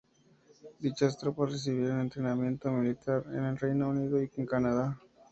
[0.79, 4.97] Dichas tropas recibieron entrenamiento militar en el Reino Unido y en Canadá.